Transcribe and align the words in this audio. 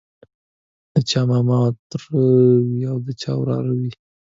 د 0.93 0.95
چا 1.09 1.21
ماما 1.29 1.57
او 1.67 1.71
تره 1.89 2.13
وي 2.67 2.81
او 2.91 2.97
د 3.05 3.07
چا 3.21 3.31
وراره 3.39 3.71
وي. 3.79 3.91